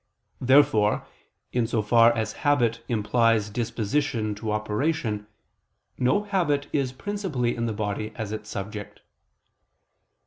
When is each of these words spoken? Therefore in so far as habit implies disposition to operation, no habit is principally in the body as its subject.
Therefore 0.39 1.05
in 1.51 1.67
so 1.67 1.83
far 1.83 2.11
as 2.15 2.33
habit 2.41 2.83
implies 2.87 3.51
disposition 3.51 4.33
to 4.33 4.51
operation, 4.51 5.27
no 5.95 6.23
habit 6.23 6.65
is 6.73 6.91
principally 6.91 7.55
in 7.55 7.67
the 7.67 7.71
body 7.73 8.11
as 8.15 8.31
its 8.31 8.49
subject. 8.49 9.01